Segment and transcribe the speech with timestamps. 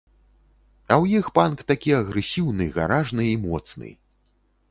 [0.93, 3.89] А ў іх панк такі агрэсіўны, гаражны і моцны.